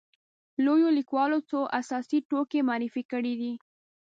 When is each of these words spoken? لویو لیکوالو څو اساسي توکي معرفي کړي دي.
لویو 0.65 0.89
لیکوالو 0.97 1.37
څو 1.49 1.59
اساسي 1.79 2.19
توکي 2.29 2.59
معرفي 2.69 3.03
کړي 3.11 3.33
دي. 3.41 3.53